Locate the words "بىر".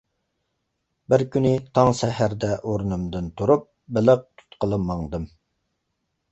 1.13-1.23